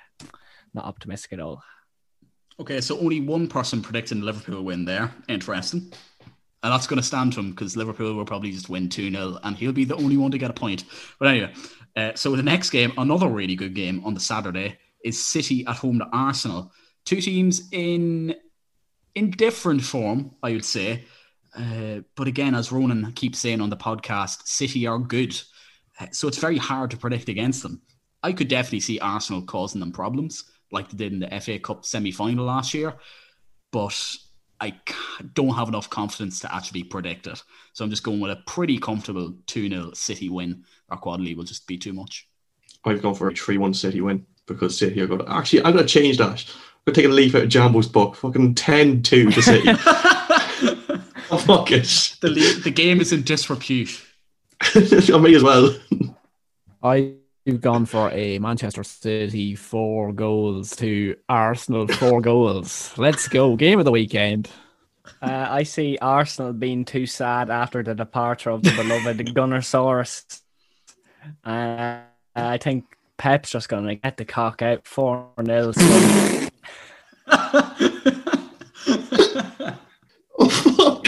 [0.74, 1.64] not optimistic at all.
[2.60, 5.12] Okay, so only one person predicting Liverpool win there.
[5.30, 5.94] Interesting.
[6.64, 9.38] And that's going to stand to him because Liverpool will probably just win 2 0
[9.44, 10.86] and he'll be the only one to get a point.
[11.20, 11.54] But anyway,
[11.96, 15.76] uh, so the next game, another really good game on the Saturday, is City at
[15.76, 16.72] home to Arsenal.
[17.06, 18.36] Two teams in
[19.16, 21.04] in different form, I would say.
[21.56, 25.40] Uh, but again, as Ronan keeps saying on the podcast, City are good.
[26.00, 27.82] Uh, so it's very hard to predict against them.
[28.24, 31.86] I could definitely see Arsenal causing them problems like they did in the FA Cup
[31.86, 32.96] semi final last year.
[33.72, 34.18] But
[34.60, 34.74] I
[35.34, 37.42] don't have enough confidence to actually predict it.
[37.74, 40.64] So I'm just going with a pretty comfortable 2 0 City win.
[40.90, 42.28] Our quadley will just be too much.
[42.86, 45.32] I've gone for a 3 1 City win because City are going to.
[45.32, 46.46] Actually, I'm going to change that.
[46.46, 48.16] I'm going to take a leaf out of Jambo's book.
[48.16, 49.68] Fucking 10 2 to City.
[49.70, 52.18] oh, fuck it.
[52.22, 54.02] The, the game is in disrepute.
[54.62, 55.76] I may as well.
[57.46, 62.94] I've gone for a Manchester City four goals to Arsenal four goals.
[62.98, 63.58] Let's go.
[63.58, 64.50] Game of the weekend.
[65.22, 70.42] Uh, I see Arsenal being too sad after the departure of the beloved Gunnersaurus.
[71.44, 72.00] Uh,
[72.36, 72.86] I think
[73.18, 75.74] Pep's just going to get the cock out 4 0.
[80.40, 81.08] Oh, fuck.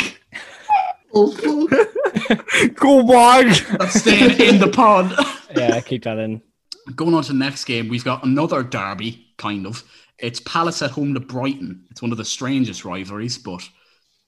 [1.13, 2.75] Oh, fuck.
[2.75, 3.67] Go back.
[3.79, 5.13] That's staying in the pod.
[5.55, 6.41] yeah, keep that in.
[6.95, 9.83] Going on to the next game, we've got another derby, kind of.
[10.19, 11.85] It's Palace at home to Brighton.
[11.91, 13.67] It's one of the strangest rivalries, but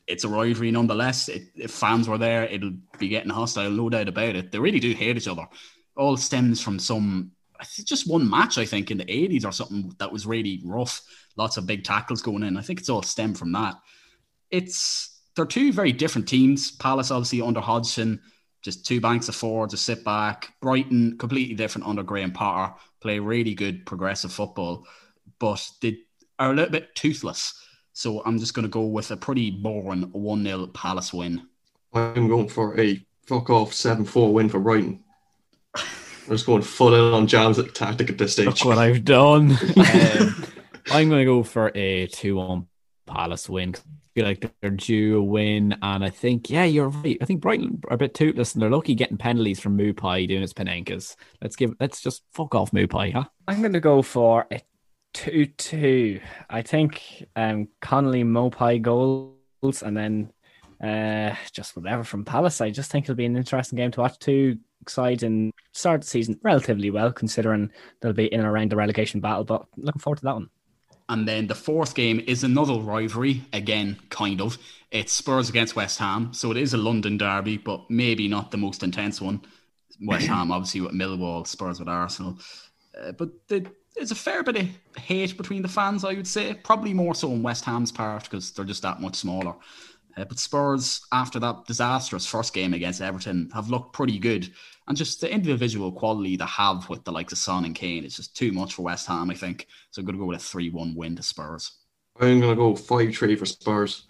[0.07, 1.29] it's a rivalry nonetheless.
[1.29, 4.51] It, if fans were there, it'll be getting hostile, no doubt about it.
[4.51, 5.47] They really do hate each other.
[5.95, 7.31] All stems from some,
[7.83, 11.01] just one match, I think, in the 80s or something that was really rough.
[11.35, 12.57] Lots of big tackles going in.
[12.57, 13.75] I think it's all stemmed from that.
[14.49, 16.71] It's they're two very different teams.
[16.71, 18.19] Palace, obviously, under Hodgson,
[18.61, 20.53] just two banks of forwards, a sit back.
[20.61, 24.85] Brighton, completely different under Graham Potter, play really good progressive football,
[25.39, 25.99] but they
[26.39, 27.53] are a little bit toothless.
[27.93, 31.47] So I'm just going to go with a pretty boring 1 0 Palace win.
[31.93, 35.03] I'm going for a fuck off 7 4 win for Brighton.
[35.75, 35.83] I'm
[36.29, 38.45] just going full in on Jam's tactic at this stage.
[38.45, 39.57] Look what I've done.
[40.89, 42.67] Um, I'm going to go for a 2 1
[43.07, 43.73] Palace win.
[43.75, 43.79] I
[44.13, 45.77] feel like they're due a win.
[45.81, 47.17] And I think, yeah, you're right.
[47.21, 50.41] I think Brighton are a bit toothless and they're lucky getting penalties from Maupay doing
[50.41, 51.15] his Panenkas.
[51.41, 53.25] Let's give, let's just fuck off Maupay, huh?
[53.47, 54.61] I'm going to go for a
[55.13, 56.19] 2 2.
[56.49, 60.31] I think um, Connolly Maupay goals and then
[60.83, 62.61] uh, just whatever from Palace.
[62.61, 64.19] I just think it'll be an interesting game to watch.
[64.19, 68.75] Two sides and start the season relatively well, considering they'll be in and around the
[68.75, 69.43] relegation battle.
[69.43, 70.49] But looking forward to that one.
[71.09, 74.57] And then the fourth game is another rivalry, again, kind of.
[74.91, 76.33] It's Spurs against West Ham.
[76.33, 79.41] So it is a London derby, but maybe not the most intense one.
[80.01, 82.37] West Ham, obviously, with Millwall, Spurs with Arsenal.
[82.99, 86.53] Uh, but the, there's a fair bit of hate between the fans, I would say.
[86.53, 89.55] Probably more so on West Ham's part because they're just that much smaller.
[90.17, 94.51] Uh, but Spurs, after that disastrous first game against Everton, have looked pretty good.
[94.87, 98.15] And just the individual quality they have with the likes of Son and Kane is
[98.15, 99.67] just too much for West Ham, I think.
[99.91, 101.73] So I'm going to go with a 3 1 win to Spurs.
[102.19, 104.07] I'm going to go 5 3 for Spurs.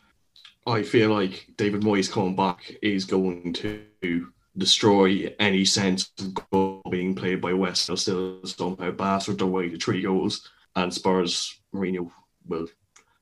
[0.66, 4.28] I feel like David Moyes coming back is going to
[4.58, 7.88] destroy any sense of goal being played by West.
[7.88, 10.50] They'll still somehow bastard their way to three goals.
[10.76, 12.12] And Spurs, Mourinho
[12.46, 12.68] will,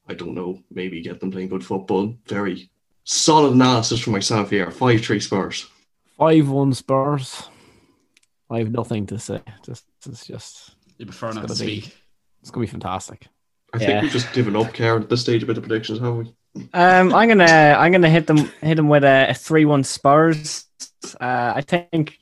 [0.08, 2.16] I don't know, maybe get them playing good football.
[2.28, 2.70] Very
[3.06, 4.70] solid analysis from myself here.
[4.70, 5.70] 5 3 Spurs.
[6.18, 7.44] 5 1 Spurs.
[8.50, 9.42] I have nothing to say.
[9.66, 10.76] Just, it's just.
[10.98, 11.98] You prefer not to be, speak.
[12.42, 13.28] It's going to be fantastic.
[13.74, 16.18] I think we've just given up, Karen, at this stage a bit of predictions, haven't
[16.18, 16.36] we?
[16.74, 20.66] Um, I'm gonna I'm gonna hit them hit them with a, a three one Spurs.
[21.20, 22.18] Uh, I think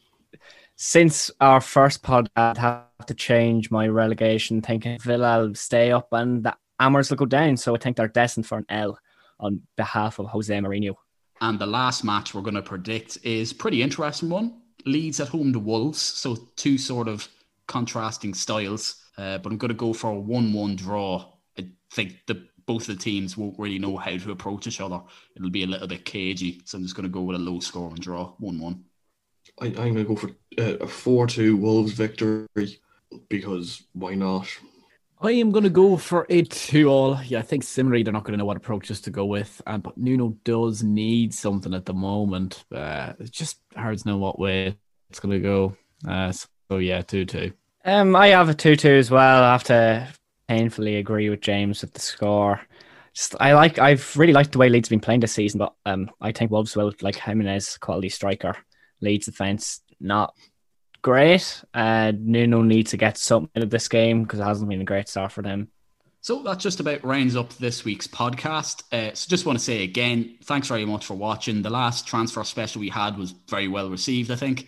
[0.76, 4.62] since our first pod, I'd have to change my relegation.
[4.62, 7.58] Thinking Villa will stay up and the Amers will go down.
[7.58, 8.98] So I think they're destined for an L
[9.40, 10.96] on behalf of Jose Mourinho.
[11.42, 14.62] And the last match we're going to predict is pretty interesting one.
[14.86, 17.28] Leeds at home to Wolves, so two sort of
[17.68, 19.04] contrasting styles.
[19.18, 21.34] Uh, but I'm going to go for a one-one draw.
[21.58, 25.02] I think the both the teams won't really know how to approach each other.
[25.36, 27.60] It'll be a little bit cagey, so I'm just going to go with a low
[27.60, 28.86] score and draw one-one.
[29.62, 32.48] I, I'm going to go for uh, a four-two Wolves victory
[33.30, 34.48] because why not?
[35.24, 37.18] I am going to go for a two all.
[37.24, 39.82] Yeah, I think similarly they're not going to know what approaches to go with, and
[39.82, 42.66] but Nuno does need something at the moment.
[42.70, 44.78] Uh, it's just hard to know what way
[45.10, 45.78] it's going to go.
[46.06, 47.54] Uh, so yeah, two two.
[47.86, 49.44] Um, I have a two two as well.
[49.44, 50.10] I have to
[50.50, 52.60] painfully agree with James with the score.
[53.14, 53.80] Just, I like.
[53.80, 56.52] I've really liked the way Leeds have been playing this season, but um, I think
[56.52, 58.58] Wolves will like Jimenez, quality striker,
[59.00, 60.36] Leeds defense not
[61.04, 61.64] great.
[61.74, 64.86] Uh, Nuno needs to get something out of this game because it hasn't been a
[64.86, 65.68] great start for them.
[66.22, 68.84] So that just about rounds up this week's podcast.
[68.94, 71.62] Uh, so just want to say again, thanks very much for watching.
[71.62, 74.32] The last transfer special we had was very well received.
[74.32, 74.68] I think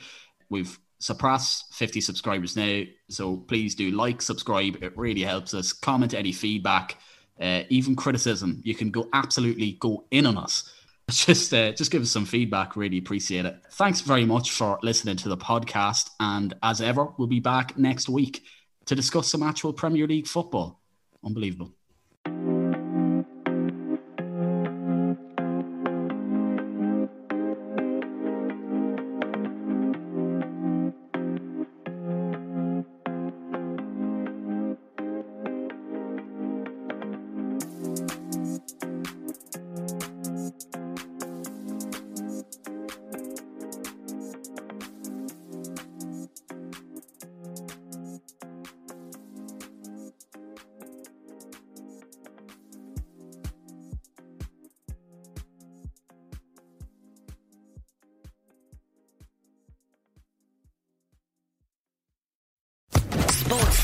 [0.50, 2.84] we've surpassed 50 subscribers now.
[3.10, 4.84] So please do like, subscribe.
[4.84, 5.72] It really helps us.
[5.72, 6.98] Comment any feedback,
[7.40, 8.62] uh, even criticism.
[8.66, 10.75] You can go absolutely go in on us
[11.10, 12.76] just uh, just give us some feedback.
[12.76, 13.56] Really appreciate it.
[13.74, 16.10] Thanks very much for listening to the podcast.
[16.20, 18.44] And as ever, we'll be back next week
[18.86, 20.82] to discuss some actual Premier League football.
[21.24, 21.74] Unbelievable.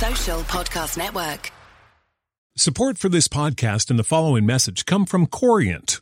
[0.02, 1.52] Podcast Network.
[2.58, 6.02] Support for this podcast and the following message come from Corient.